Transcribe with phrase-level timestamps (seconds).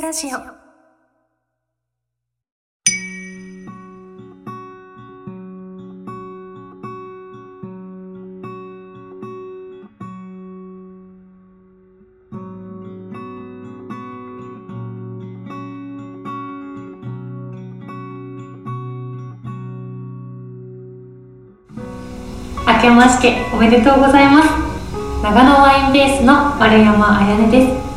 [0.00, 0.30] スラジオ。
[0.30, 0.36] 明
[22.80, 24.48] けましておめでとうございます。
[25.22, 27.89] 長野ワインベースの丸山彩音です。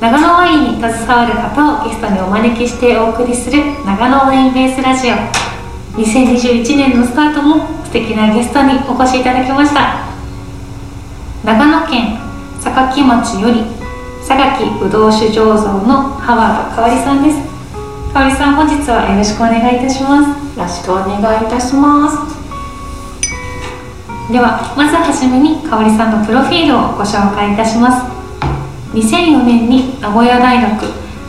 [0.00, 5.14] 長野ワインに携わる方をゲストにお招きしてお送りする長野ワインベースラジオ。
[6.00, 10.06] 2021年のスタートも素敵なゲストにお越しいただきました。
[11.44, 12.16] 長野県
[12.60, 13.64] 坂町より
[14.24, 17.36] 榊ぶどう酒醸造の浜田香織さんです。
[18.14, 20.58] 香織さん本日はよろしくお願いいたします。
[20.58, 22.16] よろしくお願いいたします。
[24.32, 28.19] ではまずはじめに香織さんのプロフィールをご紹介いたします
[28.92, 30.84] 2004年に名古屋大学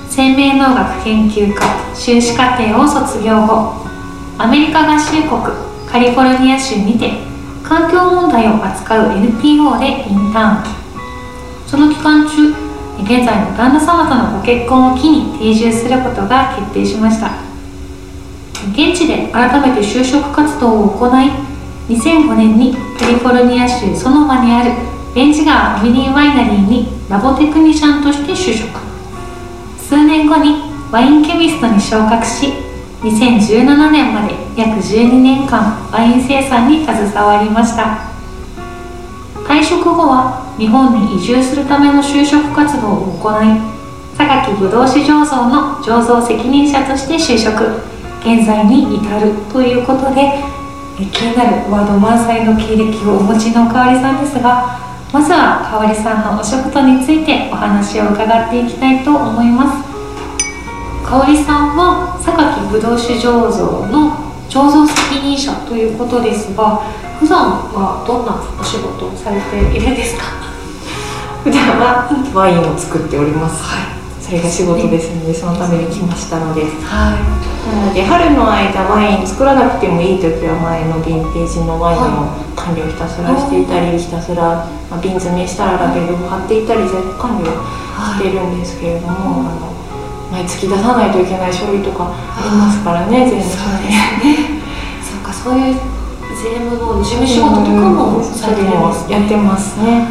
[0.09, 3.85] 生命農学研究科修士課程を卒業後
[4.39, 5.41] アメリカ合衆国
[5.87, 7.11] カリフォルニア州にて
[7.63, 10.81] 環境問題を扱う NPO でインターン。
[11.67, 12.49] その期間中
[13.03, 17.31] 現在の旦那様とのご結婚を機に定住することが決定しました。
[18.73, 21.29] 現地で改めて就職活動を行い
[21.89, 28.79] 2005年にカリフォルニア州ソノマにあるベンチ川ファミリーワイナリーにラボテクニシャンとして就職。
[29.77, 32.53] 数年後にワインケミストに昇格し
[33.01, 38.09] 2017年まで約12年間ワイン生産に携わりました。
[39.45, 43.59] 退職後は日本に移住するための就職活動を行い
[44.17, 47.81] 榊ぶどう酒醸造の醸造責任者として就職。
[48.21, 50.39] 現在に至るということで
[50.95, 59.91] 気になるワード満載の経歴をお持ちの香里さんですがまずは香里さんのお仕事についてお話を伺っていきたいと思います。
[61.03, 64.15] 香里さんは榊ぶどう酒醸造の
[64.47, 66.77] 醸造責任者ということですが
[67.19, 70.23] 普段はどんなお仕事をされているんですか？
[71.43, 74.00] 普段はワインを作っております、はい
[74.31, 77.19] それが仕事ですのでそのために来ましたので、はい、
[77.67, 87.59] なので春の間ワイン作らなくてもいい時は前のヴィンテージのワインの管理をひたすらしていたり、ひたすら、まあ、瓶詰めしたらラベルを貼っていたり在庫管理を
[88.15, 88.31] してい。
[88.31, 89.67] るんですけれども、あの
[90.31, 93.43] 毎月出さないといけない書類とかありますからね全部。
[93.43, 94.63] そうですね。
[95.03, 95.75] そうかそういう
[96.39, 100.07] 税務の事務仕事とかもされてます、ね、やってますね。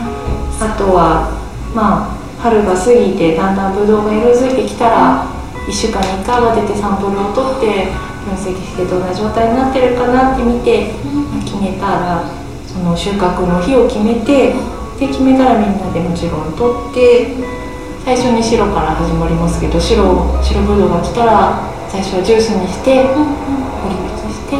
[0.60, 1.32] あとは
[1.72, 5.28] まあ春が過ぎてだんだんブドウが色づいてきたら
[5.68, 7.92] 1週間に1回は出てサンプルを取って
[8.24, 10.96] 分析してどんな状態になってるかなって見て
[11.44, 12.24] 決めたら
[12.66, 14.56] その収穫の日を決めて
[14.96, 17.36] で決めたらみんなでもちろん取って
[18.04, 23.04] 最初に白から始まりますけど白白ぶどうが来たら最初はジュースにして
[23.84, 24.56] 堀引きして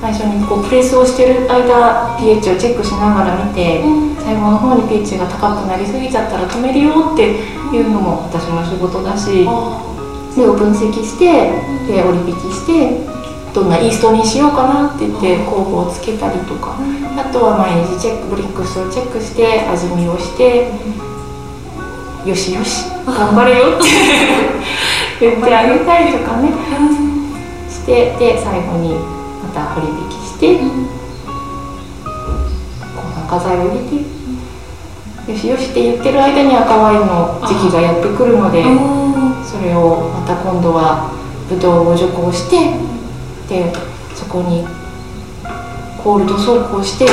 [0.00, 3.80] 最初にこうプレスをしてる間 pH をチェックしながら見て、
[4.26, 7.38] 最後の方に pH が高くなりすぎちゃったら止めるよって
[7.70, 9.46] いうのも私の仕事だし
[10.34, 11.54] それを分析して
[11.86, 13.06] で折り引きして
[13.54, 16.76] どんなイーストにしようかなって言って酵母をつけたりとか。
[17.16, 20.68] あとは毎日チェックブリックスをチェックして味見をして
[22.26, 23.88] よしよし頑張れよって
[25.24, 26.50] 言ってあげたりとかね。
[27.70, 29.16] してで最後に
[29.56, 30.86] た堀引きして、うん、
[33.24, 34.05] 赤材を入れて、
[35.26, 38.62] よしよしって言ってる間に赤ワインの時期がやってくるので
[39.42, 41.10] それをまた今度は
[41.48, 42.78] ぶどうを除光して
[43.48, 43.72] で
[44.14, 44.64] そこに
[45.98, 47.06] コールド走行して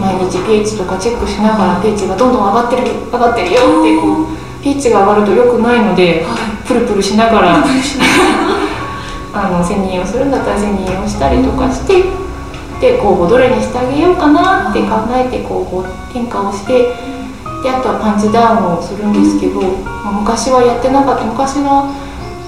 [0.00, 6.26] 毎日 pH とかチェックしながら pH がどんどん上がってる上がってるよってこう pH が上がると良くないので
[6.66, 7.62] プルプルしながら
[9.34, 12.02] あの専任をするんだったら専任をしたりとかして
[12.80, 17.13] で候補どれにしてあげようかなって考えて候補転換をして
[17.64, 19.64] であとはパンチダウンをするんですけど、
[20.04, 21.88] まあ、昔はやってなかった昔の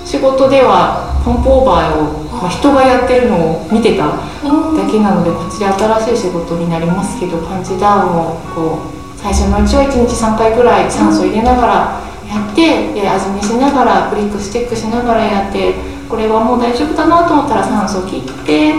[0.04, 4.20] 仕事ではポンプオーバーを、まあ、人がやってるのを見てただ
[4.84, 11.74] けなのでこっちで新しい仕事になりますけどパンチダウンをこう最初のうちは1日3回ぐらい酸素入れながら
[12.28, 15.96] やってで味見しながらブリックステックしながらやって。
[16.08, 18.74] これはもう大丈夫だなと思ったら酸素を切って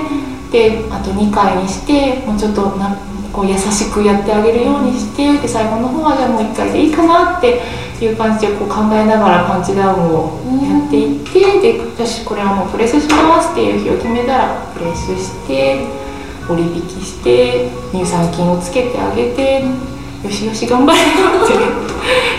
[0.51, 2.95] であと2回にしてもうちょっとな
[3.33, 7.61] こう優しくやってあげるようにしてで最後の方はじゃあもう1回でいいかなって
[8.01, 15.85] いう感じでこう考えながらパンチダウンをやっていってで私これはもうプレスしますっていう日を決めたらプレスして
[16.49, 19.63] 折り引きして乳酸菌をつけてあげて
[20.23, 21.05] よしよし頑張れよ
[21.43, 21.53] って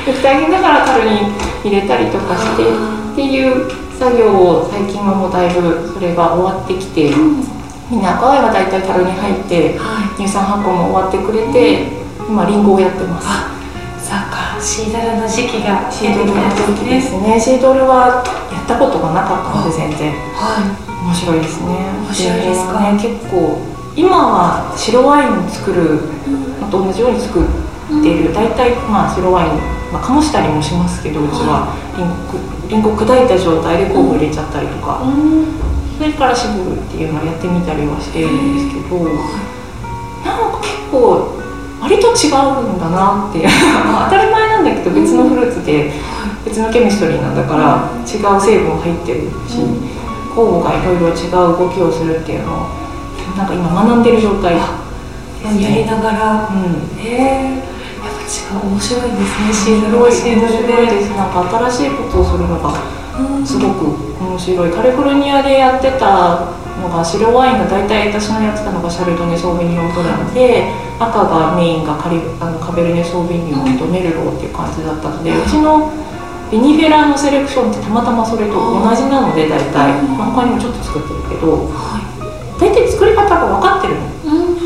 [0.06, 1.32] 言ってあげながら樽に
[1.64, 2.98] 入れたりとかして。
[3.18, 3.68] っていう
[3.98, 7.10] 作業を最近はもうだいぶそれが終わってきて、
[7.90, 9.80] みんな赤ワインは大体樽に入って、
[10.16, 11.88] 乳酸発酵も終わってくれて、
[12.28, 13.26] 今リンゴをやってます。
[14.04, 14.60] さあか。
[14.60, 17.40] シードルの時期がシードルの時ですね。
[17.40, 18.20] シードルは
[18.52, 20.12] やったことがなかったんで全然。
[20.36, 20.60] は
[21.00, 21.88] 面白いですね。
[22.04, 22.80] 面白いですか？
[22.92, 23.56] ね結構
[23.96, 26.04] 今は白ワインを作る
[26.60, 27.46] のと同じように作っ
[28.02, 29.56] ている、大体まあ白ワイン、
[29.88, 31.72] まあ、醸したりもしますけどうちは。
[31.96, 32.36] リンゴ
[32.68, 35.08] リンゴ砕いた状態で酵母入れちゃったりとか、そ
[36.04, 39.04] れから絞るっていうのをやってみたりはしているんですけど、
[40.24, 41.38] なんか結構
[41.80, 45.92] 割と違うんだなって当たり前なんだけど別のフルーツで
[46.44, 49.62] 別のケミストリーなんだから違う成分入ってるし、
[50.34, 52.68] 酵母がいろいろ違う動きをするっていうのを
[53.36, 54.66] なんか今学んでる状態です
[55.62, 56.48] やりながら。
[56.50, 56.98] うん。
[56.98, 57.62] へえ
[58.02, 58.66] やっぱ違う。
[58.66, 59.54] 面白いですね。
[59.54, 61.04] シードル面はシードル白いでで。
[61.04, 62.74] すなんか新しいことをするのがうん
[63.44, 75.90] すごく面白いカリフォルニアでやってたのが白ワインが大体私のやってたのがシャルドネ・ソービニオンブランで赤がメインがカリあのカベルネ・ソービニオンとメルローっていう感じだったのでうちの
[76.50, 81.68] ビニフェラのセレクションってたまたまそれと同じなので大体、まあ、他にもちょっと作ってるけど
[82.58, 84.42] 大体作り方が分かってるの。
[84.42, 84.58] うん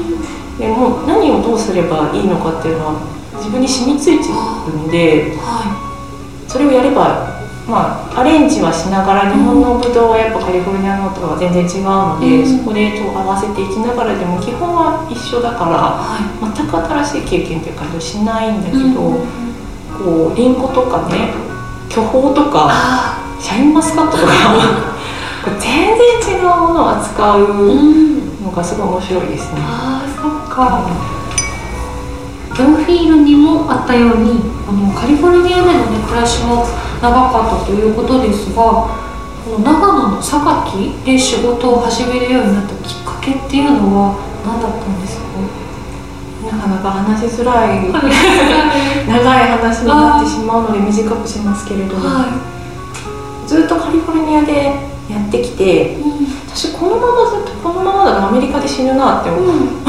[0.59, 3.01] でもう何をどうすればいいのかっていうのは
[3.39, 5.65] 自分に染みついてるんでは
[6.47, 7.32] それをやれば
[7.69, 12.59] まあアレンジはしながら日本のブドウはやっぱカリフォルニアのとは全然違うので、うん。
[12.59, 16.53] そこでと合わせていきながらでも基本は一緒だからい。
[16.55, 19.01] 全く新しい経験っていう感じはしないんだけうんど、
[19.95, 21.31] こうリンゴとかね
[21.89, 24.33] 巨峰とかあシャインマスカットとか
[25.59, 25.95] 全
[26.27, 27.47] 然違うものを扱う
[28.43, 29.61] のがすごい面白いですね。
[29.63, 30.83] あーそっか
[32.55, 36.65] プロフィールにもあったようにあのカリフォルニアでの、ね、暮らしも
[37.01, 38.63] 長かったということですが
[39.45, 44.15] この長野の榊で仕事を始めるようになったきっかけっていうのは
[44.45, 45.23] 何だったんですか？
[46.53, 52.27] なかなか話しづらい 長い話になってしまうので短くしますけれども、は
[53.47, 54.65] ずっとカリフォルニアで
[55.09, 56.27] やってきてい、うん。
[56.55, 59.43] 私このままずっとこのままだとアメリカで死ぬなって思う、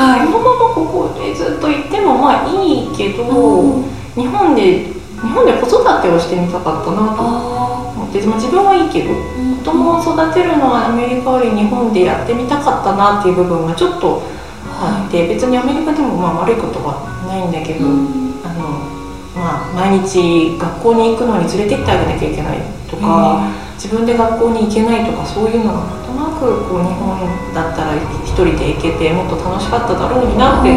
[0.00, 0.26] はい。
[0.32, 3.84] このままここでずっと行ってもまあいいけど、うん。
[4.16, 4.88] 日本で
[5.20, 14.22] 日本で子育てをしてみたかったなとあ思って、まあ、自分はいいけどー子供を育てるのはアメリカより日本でやってみたかったなっていう部分がちょっと
[14.64, 18.40] あって別にアメリカでもまあ悪いことはないんだけど、うん。
[18.40, 18.88] あの
[19.36, 22.58] まあ、毎日学校に行くのに連れてってあげなきゃいけない
[22.88, 23.44] とか、
[23.80, 27.16] 自分で学校に行けないとかそういうのがなんとなくこう日本
[27.56, 30.68] だったら一人で行けてもっと楽しかっただろうになって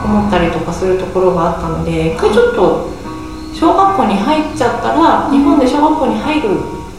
[0.00, 2.88] 思ったりとかするところがあったので一回ちょっと
[3.52, 6.48] 小学校に入っちゃったら日本で小学校に入る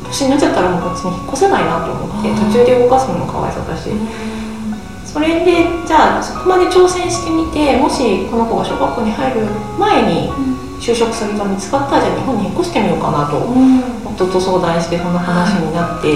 [0.06, 3.90] 年になっちゃったらもうこっちに引っ越せないなと思って途中で動かすのもかわいそうだし。
[5.10, 9.48] それでじゃあそこまで挑戦してみてもしこの子が小学校に入る
[9.80, 10.30] 前に
[10.80, 13.84] 就職先が見つかったらじゃあ日本に引っ越してみようかなとうん。
[14.06, 16.12] 夫と相談してそんな話になって、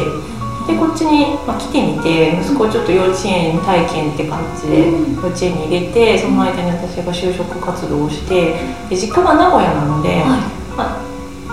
[0.68, 5.16] でこっちに、まあ、来てみて息子をちょっと幼稚園体験って感じでうん。
[5.16, 8.56] 幼稚園に入れてその間に私が就職活動をして
[8.90, 10.76] で実家が名古屋なので、はい。
[10.76, 10.98] ま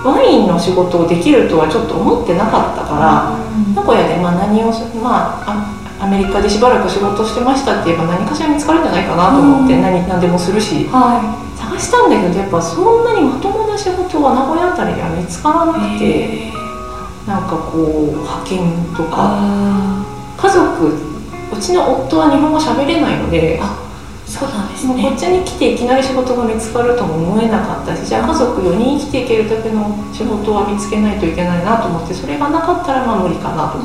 [0.05, 3.41] あ、ワインの仕事をできるとはちょっと思ってなかったから。
[3.75, 9.83] 名古屋でまあ何をすまああアメリカでしばらく仕事してましたって言えば何かしら見つかるんじゃないかなと思ってうん。
[9.83, 10.87] 何何でもするし。
[10.87, 16.51] は探したんだけどやっぱそんなにまともな仕事は名古屋あたりでは見つからなくいて
[17.27, 20.05] なんかこう派遣とかあ
[20.37, 21.11] 家族
[21.53, 23.87] うちの夫は日本語喋れないのであ
[24.27, 33.79] そうなんですもうこっねちに来ていきなり仕事が見つかるとも思えなかったしじゃあ家族4人生きていけるだけの仕事は見つけないといけないなと思ってそれがなかったらまあ無理かなと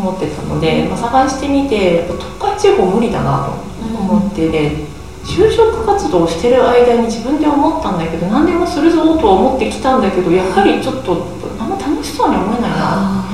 [0.00, 3.52] 思ってたので、まあ、探してみてやっぱ東海地方無理だなと
[3.98, 4.83] 思ってで
[5.24, 11.26] 就職活動をしてる間に自分で思ったんだけど何でもするぞとは思ってきたんだけどやはりちょっと
[11.58, 12.76] あんま楽しそうに思えないな。
[12.78, 13.24] あ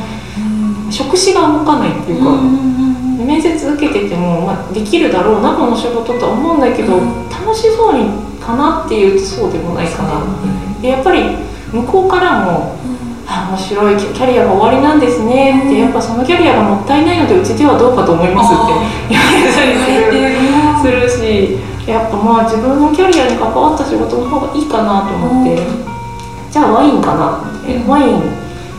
[0.91, 2.33] 職種が動かないっていうか、
[3.25, 7.29] 面接受けてても、まあ、できるだろうなこの仕事とは思うんだけど、うん。
[7.31, 10.23] 楽しそうにかなっていうとそうでもないかな。
[10.83, 11.37] でやっぱり
[11.73, 12.77] 向こうからも
[13.27, 15.63] あ面白いキャリアが終わりなんですね。
[15.67, 18.73] ってやっぱそのキャリアがもったいないのでうちではどうかと思いますって
[19.09, 25.57] 言われたりするしやっぱまあ自分のキャリアに関わった仕事の方がいいかなと思って、
[26.51, 27.41] じゃあワインかな。
[27.61, 27.89] って、うん。
[27.89, 28.23] ワイン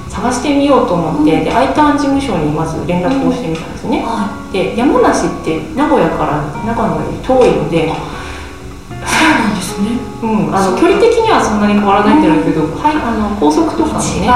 [0.10, 7.88] 探してみようと思って、で I ターン事務所にまず連絡をしてみたんですね、はで山梨って名古屋から長野より遠いので。
[7.88, 7.92] い
[9.02, 9.98] そうなんですね。
[10.22, 14.30] うん、あの距離的にはそんなに変わらないんだろうけど、はい、あの高速とかのね、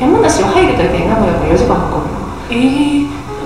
[0.00, 2.22] 山梨を入るだけで名古屋から4時間かかるの。
[2.48, 3.01] ええ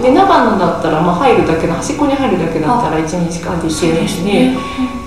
[0.07, 4.57] で長野だったら、まあ、入るだけの端っこに入るだけだったら12時間で行けるしね。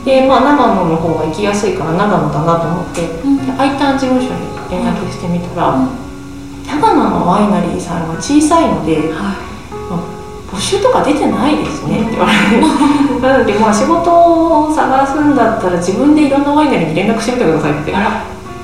[0.03, 3.45] で、まあ、長野の方が行きやすいから長野だなと思って、うん。
[3.45, 5.89] で I ターン事務所に連絡してみたら、うん。
[6.67, 9.35] 長野のワイナリーさんは小さいのでは
[10.51, 12.61] 募集とか出てないですねって言われて
[13.21, 17.93] なのでまあ仕事を探すんだったら自分でいろんなワイナリーに連絡してみてくださいって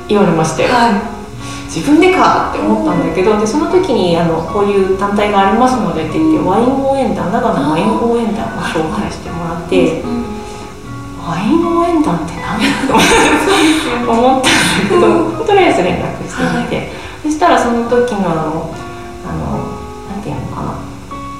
[0.07, 0.67] 言われまして。
[0.67, 1.14] は
[1.65, 10.01] 自分でかって思ったんだけどでその時にあのこういう団体がありますのでって言ってワイン応援団長野ワイン応援団を紹介してもらって
[11.19, 12.93] ワイン応援団って何だと
[14.11, 16.93] 思ったんだけどとりあえず連絡してみて、
[17.23, 18.71] そしたらその時のあの
[19.25, 19.73] あの
[20.13, 20.77] なんていうのかな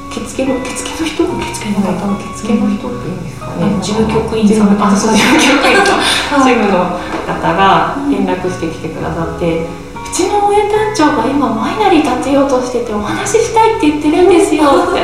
[0.09, 1.23] 受付の受付の人？
[1.23, 2.07] 受付の方？
[2.07, 3.81] の受付の人っていうんですかね、うん。
[3.81, 4.81] 事務局員さん。
[4.81, 5.99] あそう事務局員さん。
[5.99, 9.67] はいチームの方が連絡してきてくださって、
[10.05, 14.63] うちの応援団長が今ワイナリー建てようとしててお話ししたいって言ってるんですよ。
[14.63, 15.01] って。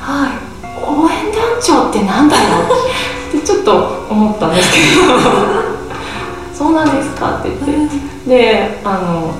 [0.00, 0.30] は
[0.84, 5.56] 応援団長ってなんだろうってちょっと思ったんですけど。
[6.54, 7.96] そうなんですかって言って。
[8.28, 9.34] であの、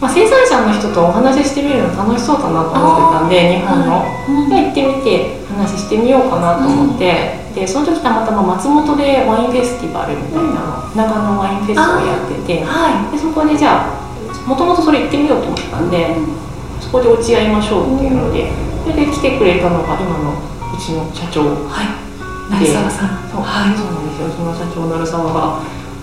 [0.00, 4.04] まあ、生産者の人とお話ししてみるの楽しそうだなと思ってたんで日本の。
[4.46, 4.50] い。
[4.50, 12.64] で行ってみて話してみようかなと思って、でその時たまたま松本でワインフェスティバルみたいなの長野ワインフェスをやってて。
[12.64, 14.07] はでそこでじゃあ
[14.48, 16.16] もともとそれ行ってみようと思ったんで
[16.80, 18.48] そこで落ち合いましょうっていうので
[18.82, 21.44] それで来てくれたのが今のうちの社長。
[21.44, 22.64] いはい。
[22.64, 23.28] 成沢さん。
[23.28, 23.76] そう,、はい。
[23.76, 24.28] そうなんですよ。
[24.28, 25.60] うちの社長鳴沢が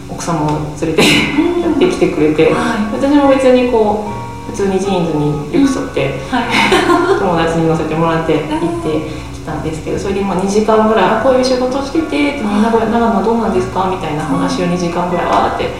[0.07, 0.49] 奥様を
[0.79, 6.45] 連れてやってきてくれては私も別にこう普通にジーンズにリュック背負っていはい。
[7.17, 15.73] 友達に乗せてもらって行ってきたんですけどそれでまあ2時間ぐらいあ「こういう仕事してて」って「長野長野はどうなんですか?」みたいな話を2時間ぐらいわーって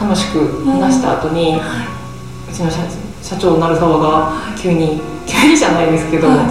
[0.00, 2.78] 楽しく話した後に、うちの社
[3.22, 6.44] 社長鳴沢が急に急にじゃないですけど、は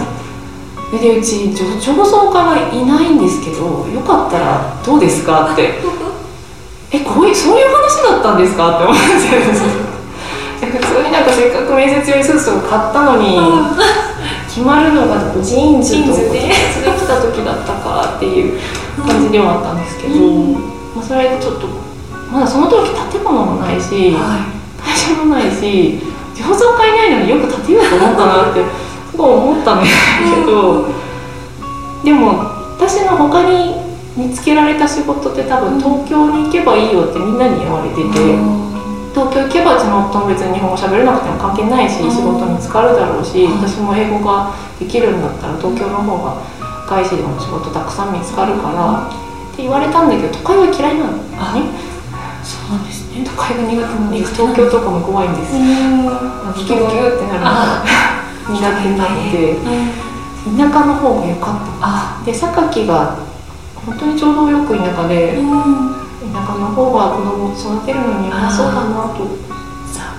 [0.92, 0.98] い。
[0.98, 5.80] でうち上上層家がいないんですけどよかったらどうですかって。
[6.92, 9.02] えこういうそういう話だったんですかって思って。
[10.66, 13.38] 普通になんかせっかく面接用にスーツを買ったのに
[14.46, 18.60] 決まるのがジーンズとでで来た時だったかっていう
[18.96, 20.18] 感じではあったんですけど、う
[20.50, 20.52] ん。
[20.94, 21.85] まあ、それでちょっと
[22.30, 25.98] まだその時建物もないし、は会社もないし
[26.34, 28.64] 上層家いないのによく建てようと思ったなって
[29.10, 29.94] すごい思ったんです
[30.34, 30.86] けど、
[32.04, 32.44] でも
[32.78, 33.76] 私の他に
[34.16, 38.66] 見つけられた仕事って多分東京に行けばいいよってみんなに言われてて。
[39.16, 42.10] 東京行けばうちの夫も別に日本語喋れなくても関係ないしうん。
[42.10, 46.36] 仕事見つかるだろうしうん私も英語ができるんだったら東京の方が
[46.86, 51.62] 外資でも仕事たくさん見つかるからって言われたんだけど都会は嫌いなのあね
[52.66, 53.22] そうですね。
[53.24, 55.62] 都会が苦手なので東京とかも怖いんですうん。
[55.62, 57.46] ギュってなるの。
[57.46, 57.84] が
[58.50, 60.58] 苦手なのでうん。
[60.58, 61.86] 田舎の方が良かった。
[61.86, 62.22] あ。
[62.26, 63.18] で榊が
[63.74, 65.94] 本当にちょうどよく田舎でうん。
[66.32, 69.22] 田舎の方が子供を育てるのにうまそうだなと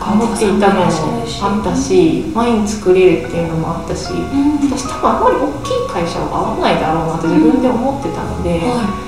[0.07, 4.55] 思っていたのもあったしワイン作れるっていうのもあったしうん。
[4.71, 9.06] 私多分あんまり大きい会社は合わないだろうなって自分で思ってたので、は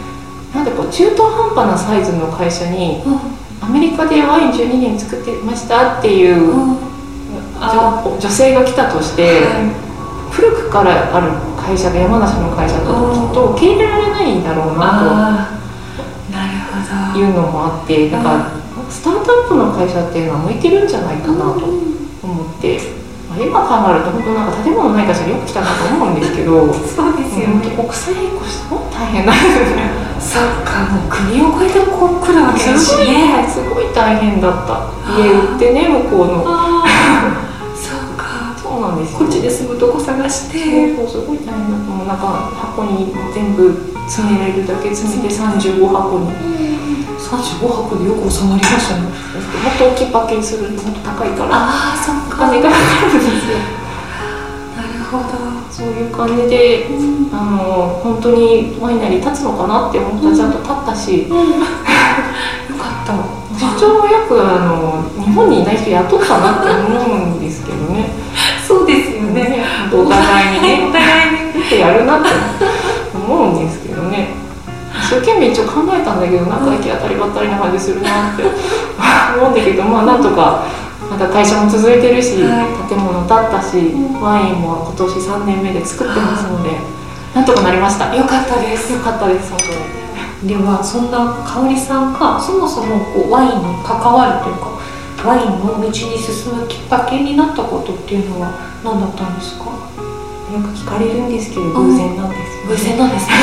[0.54, 3.04] なんでこう中途半端なサイズの会社に
[3.62, 6.78] アメリカでワイン12年作ってましたっていう
[7.60, 9.90] 女女性が来たとして、はい。
[10.32, 15.50] 古くからある会社で山梨の会社だときっと受け入れられないだろうな
[17.14, 18.52] というのもあってだから
[18.90, 21.66] スタートアップの会社っていうのは向いてるんじゃないかなと
[22.24, 22.99] 思って、まあ、
[23.38, 29.34] 今考えると本当なんか建物ない会社によく来たなと思うんですけどそうですよ本ね当国際引っ越しすごい大変な。
[29.34, 34.90] んですねそっかもう国を越えてこう来るわけですすごいねすごい大変だった。
[35.18, 36.44] 家売ってね向こうの
[38.90, 39.20] なんですよ。
[39.20, 40.96] こっちで住むとこ探して。
[40.96, 41.70] そうすごい大変
[42.08, 43.72] なんか箱に全部
[44.08, 46.32] 詰められるだけ詰めて35箱に。
[47.20, 49.04] 35箱でよく収まりましたね。
[49.04, 51.50] もっと大きいパッケージするともっと高いから。
[51.54, 53.58] ああそっおか金がかかるんですよ。
[54.76, 55.60] なるほど。
[55.70, 56.88] そういう感じで
[57.32, 61.36] あの本当にワイナリー立つのかなって思ったらちゃんと立ったし、 よ
[62.78, 63.14] かった。
[63.60, 68.08] 社長もよくあの日本にいない人雇ったなって思うんですけどね
[69.28, 70.86] ねねお互いにね。
[70.90, 72.30] お互いによくやるなって
[73.14, 74.30] 思うんですけどね。
[74.96, 78.44] 一生懸命一応考えたんだけどなんか行き当たりばったりな感じするなって
[79.38, 80.64] 思うんだけどまあなんとか
[81.10, 82.90] また会社も続いてるし、はい。
[82.90, 84.22] 建物建ったし、ん。
[84.22, 86.70] ワインも今年3年目で作ってますので
[87.34, 88.14] なんとかなりました。
[88.14, 89.00] よよかったです。
[89.00, 90.00] かったです本当に。
[90.42, 94.68] ではそんな香織さんがそもそもこうワインに関わるというか
[95.26, 98.52] ワインの道に進むきっかけになったことっていうのは
[98.84, 99.66] 何だったんですか？
[99.66, 103.34] よく聞かれるんですけど偶然なんです偶然なんですね。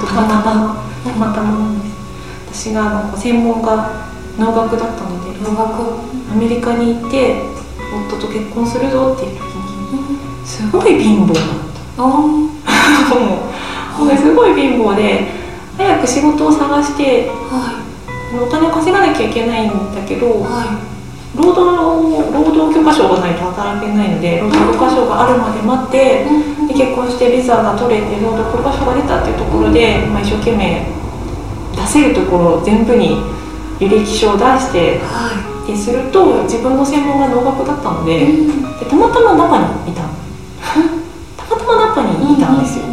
[0.06, 0.84] たまたま。
[1.04, 2.68] たまたまなんです。
[2.70, 3.90] 私がなんか専門が
[4.38, 6.18] 農学だったので農学。
[6.30, 7.42] アメリカに行って
[8.10, 11.44] 夫と結婚するぞっていう時にすごい貧乏だっ
[11.96, 12.02] た。
[12.04, 12.46] も
[14.06, 15.26] うすごい貧乏で
[15.76, 17.72] 早く仕事を探して、は
[18.34, 19.74] い、お金を稼がなきゃいけないんだ
[20.06, 20.97] けど、はい
[21.48, 26.24] 労働労働許可証がないと働けないので労働許可証があるまで待って
[26.68, 30.84] で結婚してビザが取れて労働許可証が出たっていうところで、まあ、一生懸命
[31.74, 33.22] 出せるところ全部に
[33.80, 35.32] 履歴書を出して、は
[35.64, 40.02] い、ですると自分の専門が農学だったのででたまたま中にいた。
[40.02, 42.84] たまたま中にいたんですよ。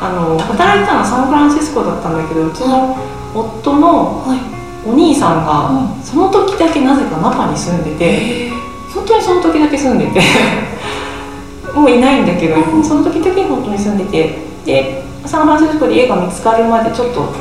[0.00, 2.96] あの働いたのはサンフランシスコだったんだけどうちの
[3.34, 4.51] 夫の、はい
[4.84, 8.50] お兄さんがその時だけなぜかナパに住んでて
[8.92, 10.20] 本当にその時だけ住んでて
[11.74, 17.32] もういないんだけどその時だけ本当に住んでてでサンフランシスコで家が見つかるまでちょっと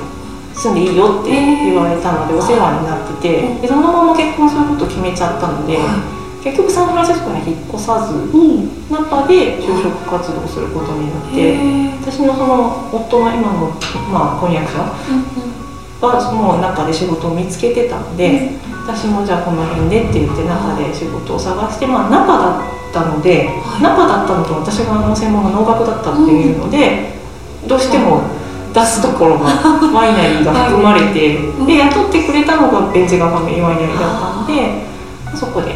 [0.53, 5.77] 住んでいいよって言われたのでお世話になっててでそのまま結婚することを決めちゃったので。
[6.43, 8.15] 結局サンフランシスコに引っ越さず、
[8.89, 11.55] ナパで就職活動することになって
[12.01, 13.69] 私のその夫の今の、
[14.12, 14.91] まあ、婚約者
[16.08, 18.51] はもう中で仕事を見つけてたので、
[18.84, 23.50] 私もじゃあこの辺でって言って中で仕事を探してまあ中だったので、
[23.81, 27.13] 中だったのと私がの専門が農学だったっていうので、
[27.67, 28.22] どうしても
[28.74, 29.46] 出すところが
[29.93, 34.86] ワイナリーが含まれて、で雇ってくれたのがベンチガファミリーワイナリーだったんで
[35.36, 35.75] そこで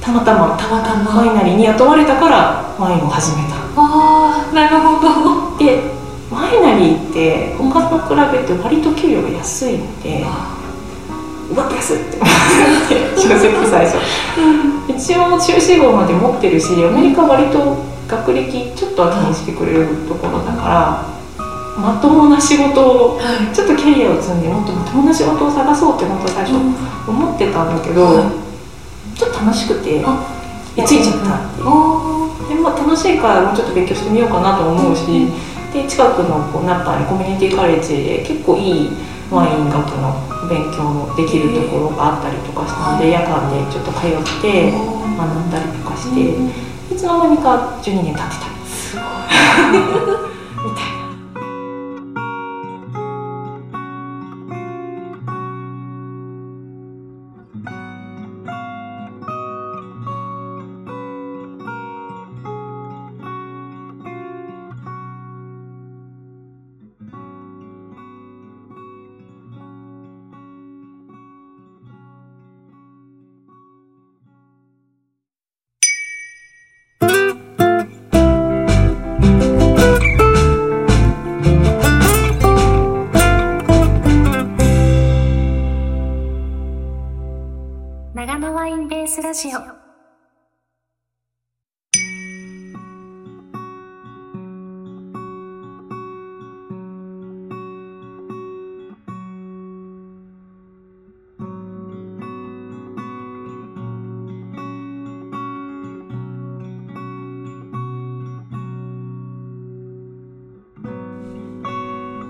[0.00, 0.56] たまたま。
[0.56, 1.20] たまたま。
[1.20, 3.56] ワイナリーに雇われたからワインを始めた。
[3.76, 5.58] あなるほど。
[5.58, 5.99] で
[6.30, 10.24] ワイナリーって他と比べて割と給料が安いので
[11.50, 13.20] うわ安って思って。
[13.20, 13.98] 正直最初。
[14.88, 21.20] 一応修士号まで持ってるしアメリカ割と学歴ちょっと後にしてくれるところだから
[21.80, 23.20] まともな仕事を
[23.52, 26.54] ちょっとキャリアを積んでもっとまともな仕事を探そうって本当最初
[27.08, 28.30] 思ってたんだけど
[29.14, 30.04] ちょっと楽しくて
[30.84, 32.00] ついちゃったっていう。
[32.48, 35.28] で、まあ、楽しいからもうちょっと勉強してみようかなと思うし
[35.72, 38.90] で近くのこうナッパにコミュニティカレッジで結構いい
[39.30, 46.34] ワイン学の勉強できるところがあったりとかしたので夜間でちょっと通って学んだりとかして
[46.92, 48.26] いつの間にか12年経ってた。
[48.66, 49.04] すごい。
[50.66, 50.99] みたいな。
[89.30, 89.50] ラジオ。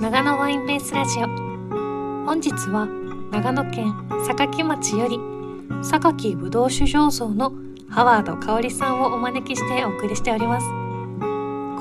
[0.03, 1.27] 長野ワインベースラジオ。
[2.27, 2.87] 本日は
[3.33, 3.95] 長野県
[4.27, 5.40] 坂町より
[5.83, 7.53] 榊ぶどう酒醸造の
[7.89, 10.67] ハワード香織さんをお招きしてお送りしております。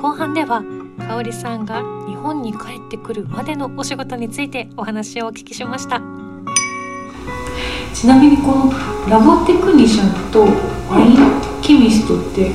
[0.01, 0.63] 後半では
[0.97, 6.01] 香織さんが日本に帰ってくるまでのお仕事についてお話をお聞きしました。
[7.93, 8.71] ちなみにこの
[9.09, 10.43] ラボテクニシャンと
[10.89, 11.17] ワイン
[11.61, 12.51] ケミストって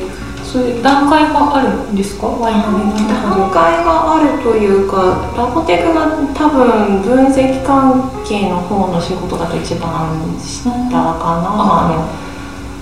[0.54, 2.28] そういう段階があるんですか？
[2.28, 12.06] ワイ段階があるというかラボテクが多分分析関係の方の仕事だと一番下かな、うん、あ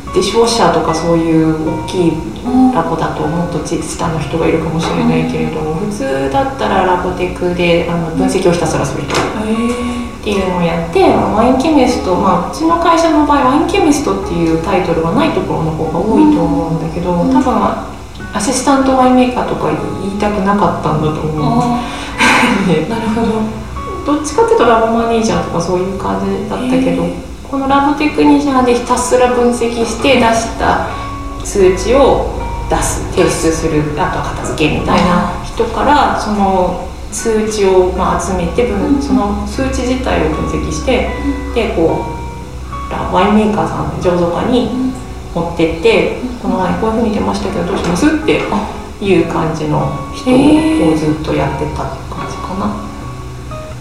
[0.04, 2.12] ので商社とかそういう大きい
[2.74, 5.16] ラボだともっと下の人がいるかもしれな。
[5.16, 9.14] いけれども、うん、普通だったらラボテクであの分析をひたすらする人。
[10.22, 17.42] っていうのをやってワインケミスト、まあ、うちの会社の場合ワインケミストっていうタイトルがないところの方が多いと思うんだけど、多分
[18.32, 19.66] アシスタントワインメーカーとか
[20.00, 21.82] 言いたくなかったんだと思う。
[22.88, 23.62] なるほど。
[24.06, 27.04] どっちかっていうとラボマネージャーとかそういう感じだったけど
[27.48, 30.88] このラボテクニシャンでひたすら分析して出した
[31.44, 32.30] 数値を
[32.70, 41.10] 出す提出するあとは片付けみたいな人からその数値をまあ集めて分その数値自体を分析して
[41.54, 44.92] でこうワインメーカーさんの醸造家に
[45.34, 48.40] 持ってってこのワインこういうふうに出ましたけどどうしますって
[49.04, 52.92] いう感じの人をずっとやってたって感じかな。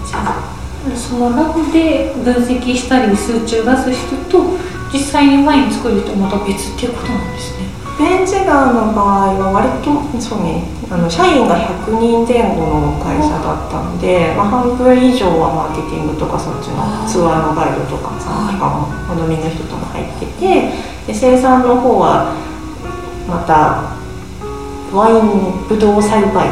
[0.06, 4.58] じゃあそのラボで分析したり数値を出す人と
[4.92, 7.61] 実際にワイン作る人また別っていうことなんですね。
[7.98, 20.72] ベンチガーの場合は割とそうねあの社員が100人前後の会社だったんで、まあ、半分以上はマーケティングとかそっちのツアーのガイドとかさんとかもお飲みの人とも入ってて
[21.08, 22.36] で生産の方は
[23.28, 23.96] また
[24.92, 26.50] ワインブドウ栽培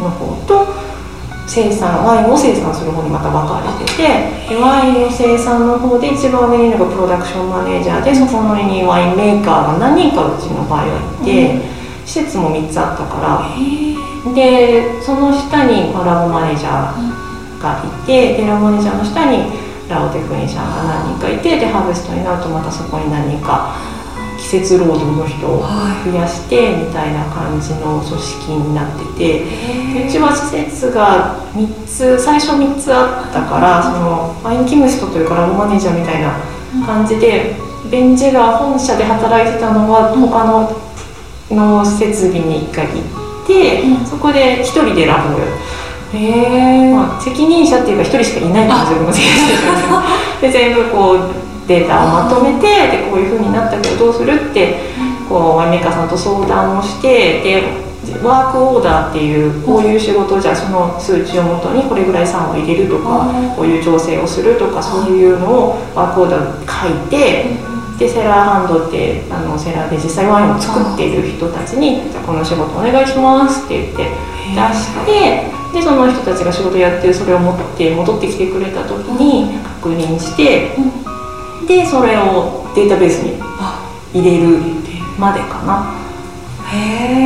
[0.00, 0.83] の方と
[1.46, 11.60] 生産ワインを生産する方にまた分かれててでワインの生産の方で一番上にいるのがプロダクションマネージャーでそこの上にワインメーカーが何人かうちの場合はいて、
[12.04, 13.94] 施設も3つあったから。
[14.32, 19.52] でその下にラボマネージャーがいてでラボマネージャーの下に
[19.88, 23.76] ラオテクニシャンが何人かいてでハーベストになるとまたそこに何人か
[24.44, 25.62] 季節労働の人を
[26.04, 36.36] 増やしてみたいな感じの組織になっててうちは施設が3つ最初3つあったからそのワインキムストというかラブマネージャーみたいな
[36.84, 37.56] 感じで
[37.90, 40.84] ベンジェが本社で働いてたのは他の
[41.50, 45.38] の設備に1回行ってそこで1人でラブを
[46.14, 54.76] へまあ、責任者っていうか1人しかいない感じの責任者で全部こうデータをまとめてでこういうふうになったけどどうするって
[55.28, 57.84] こうワイメーカーさんと相談をしてで
[58.22, 74.10] ワークオーダーっていうこういう仕事じゃその数値をもとにこれぐらい酸を入れるとかこういう調整をするとかそういうのをワークオーダー書いてでセラーハンドってあのセラーで実際ワインを作っている人たちに「じゃこの仕事お願いします」って言って
[74.50, 80.76] 出してでその人たちが仕事やってるそれを持って戻ってきてくれた時に確認して
[81.66, 83.40] でそれをデータベースに
[84.12, 84.58] 入れる
[85.18, 86.04] までかな。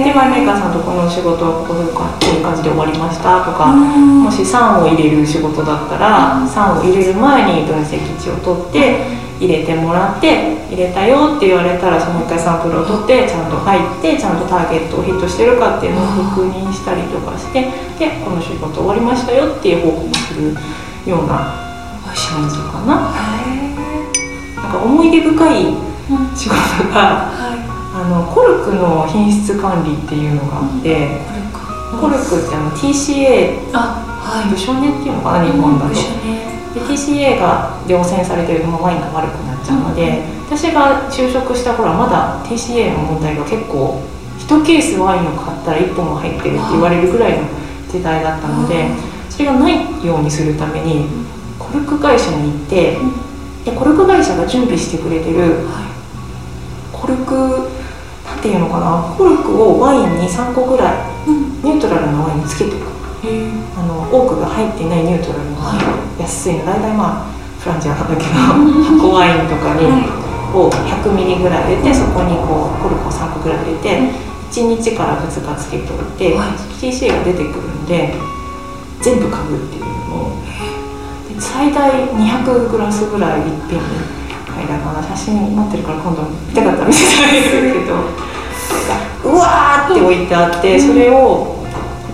[0.04, 9.06] でワインメーカーさんとこの仕事こういうこういう感じで終わりましたとかもし酸を入れる仕事だったら酸を入れる前に分析値を取って
[9.40, 17.62] 入れてもらって入れたよって言われたらその一回サンプルを取ってちゃんと入ってちゃんとターゲットをヒットしてるかっていうのを確認したりとかして
[17.98, 20.52] でこの仕事終わりましたよっていう報告する
[21.06, 21.54] ような
[22.04, 23.37] 感じかな。
[24.68, 25.64] なんか思い出深い
[26.36, 31.20] 仕事が、あのコルクの品質管理っていうのがあって、
[31.98, 32.36] コルク。
[32.36, 35.94] ってあの TCA あ、はい、ブショネっていうのかな日本だと。
[35.94, 44.04] で TCA が量産されてるとワインが悪くなっちゃうので、私が就職した頃はまだ TCA の問題が結構
[44.38, 47.48] 1ケースワインを買ったら1本は入ってるって言われるぐらいの
[47.88, 48.90] 時代だったので、
[49.30, 51.08] それがないようにするために
[51.58, 52.98] コルク会社に行って、
[53.64, 55.66] でコルク会社が準備してくれてる、
[56.92, 57.34] コルク
[58.24, 61.30] なんていうのかなコルクをワインに3個ぐらい、
[61.64, 62.88] ニュートラルなワインにつけておく
[63.76, 65.78] あの多くが入っていないニュートラルなワイ
[66.18, 66.66] ン、安いの。
[66.66, 68.28] 大体まあフランジャーなんだけど
[68.96, 69.84] 箱ワインとかに、
[70.54, 74.00] を100ミリぐらい入れてそこにこうコルクを3個ぐらい入れて、
[74.50, 76.48] 1日から2日つけておいて、はい、
[76.80, 78.14] TC が出てくるんで
[79.02, 80.42] 全部嗅ぐっていうのを
[81.40, 83.84] 最大200グラスぐらいいっぺんに
[84.46, 87.94] 嗅いだかな写真持ってるから今度見たかったら見せてあげるけど。
[89.24, 91.56] うわーって置いてあってそれを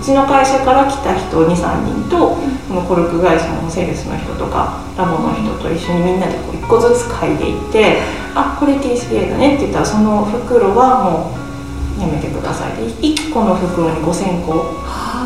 [0.01, 2.37] うちの会社から来た人23人と
[2.69, 8.03] このコルク会社のセールスの人とかラボの人と一緒にみんなでこう1個ずつ嗅いでいって
[8.35, 11.31] 「あこれ TCA だね」って言ったらその袋はも
[11.99, 12.73] うやめてください。
[12.77, 14.53] で1個の袋に5000個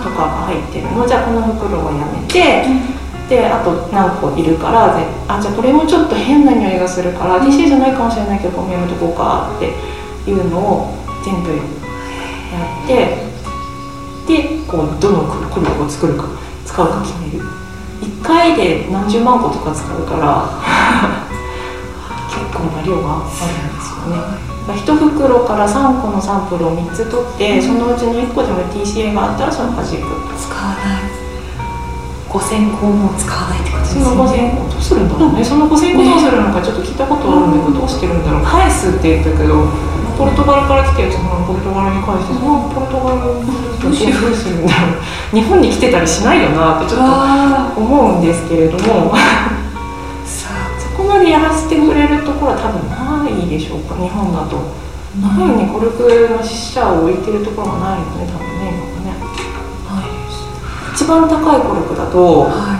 [0.03, 1.07] とかが入ってるの。
[1.07, 2.98] じゃあこの袋はやめて。
[3.29, 9.75] であと何個いるからであじゃあこれもちょっと変な匂いがするから TCA じゃないかもしれないけどやめとこうかって
[10.31, 11.57] いうのを全部や
[12.85, 13.29] って
[14.27, 16.25] でこうどのコルクを作るか
[16.64, 17.45] 使うか決める。
[18.01, 20.49] 1回で何十万個とか使うから
[22.29, 24.49] 結構な量があるんですよね。
[24.69, 29.91] 1袋から3個のサンプルを3つ取ってそのうちの1個でも TCA があったらその弾く
[30.38, 31.18] 使わない
[32.29, 34.05] 5000個も使わないってことですね。
[34.05, 38.45] その5000個どうするんだろうね、その5000個どうするのかちょっと聞いたことあるんだけど、どうしてるんだろう。
[38.45, 39.64] 返すって言ったけど
[40.19, 43.41] ポルトガルから来たやつもポルトガルに返して、そのポルトガル
[43.81, 45.37] どうするんだろう。
[45.37, 49.14] 日本に来てたりしないよなってちょっと思うんですけれども。
[50.27, 54.59] そこまでやらせてくれるところは多分ないでしょうか日本だと。
[55.17, 58.88] 日本にコルクの死者を置いてるところがないよね多分ね
[61.09, 62.79] 番高いコルクだとは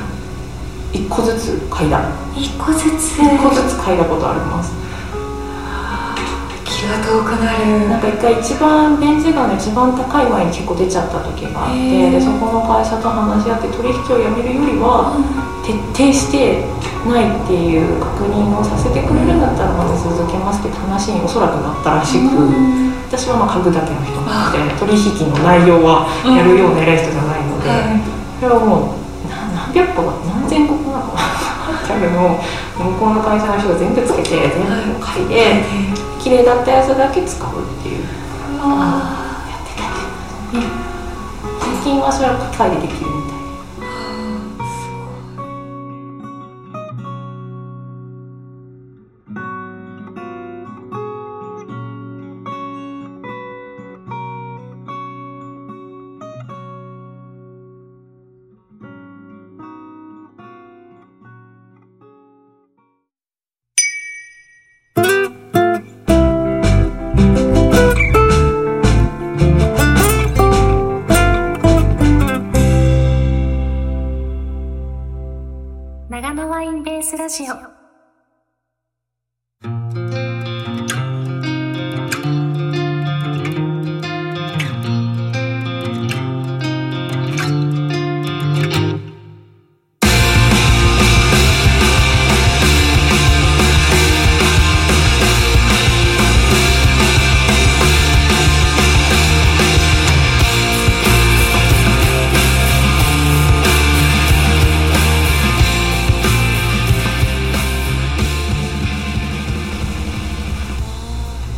[0.93, 2.05] 1個ずつ嗅いだ。
[2.37, 4.77] い一個ずつ？1個ずつ嗅いだことあります。
[6.65, 7.89] 気が遠くなる。
[7.89, 15.19] なんか一回一番ベンジガの一番高いワイン結構出ちゃった時があってでそこの会社と話し合って取引をやめるよりは
[15.67, 16.63] 徹底して
[17.09, 22.95] ないっていう確認をさせてくれるんだったらまだ続けますって話におそらくなったらしく、うん。
[23.11, 28.08] 私はまあ嗅ぐだけの人なので取引の内容はやるような偉い人じゃないので、
[28.39, 34.63] はいこれはもうな何百個だ何千個なのかな多分もう向こうの会社の人が全部つけて全
[34.95, 35.65] 部嗅いで
[36.23, 38.05] 綺麗だったやつだけ使うっていう。
[38.61, 39.83] あやってた
[40.59, 40.67] ね。
[41.83, 43.11] 最近はそれは機械でできる
[77.29, 77.68] ラジオ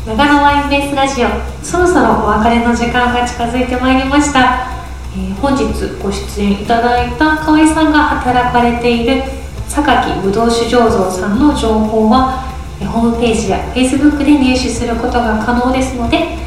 [0.07, 1.29] 長野ワインベースラジオ。
[1.63, 4.67] そろそろお別れの時間が近づいてまいりました、
[5.15, 5.65] えー本日
[6.03, 9.23] ご出演いただいた香織さんが働かれている
[9.69, 12.49] 榊ぶどう酒醸造さんの情報は
[12.81, 16.39] ホームページや Facebook で入手することが可能ですので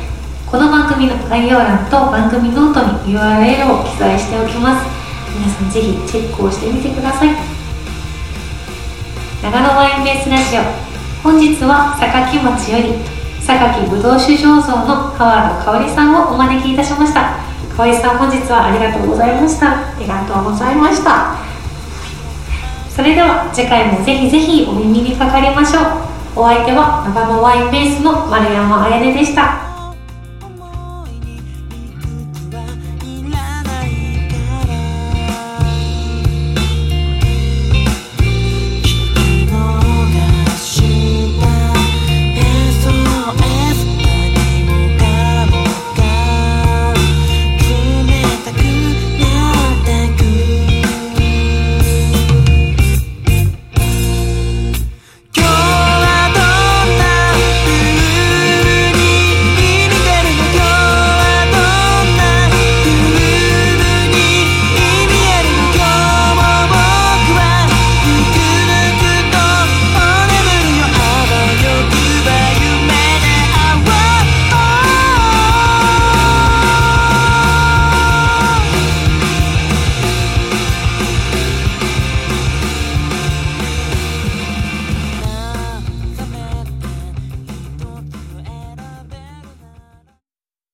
[0.49, 4.89] この番組の概要欄と番組ノートに URL を記載しておきます。
[5.35, 7.29] 皆さんぜひチェックをしてみてください。
[9.43, 10.61] 長野ワインベースラジオ。
[11.23, 13.12] 本日は榊町より
[13.45, 17.39] 榊ぶどう酒醸造の川野香織さんをお招きいたしました。
[17.75, 19.71] 香織さん本日はありがとうございました。
[19.71, 21.35] ありがとうございました。
[22.89, 25.83] それでは次回もぜひぜひお耳にかかりましょう。
[26.35, 29.62] お相手は長野ワインベースの丸山彩音でした。